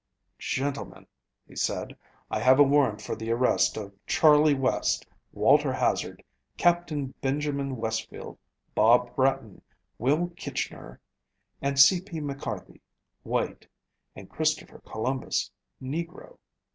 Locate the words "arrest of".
3.29-3.93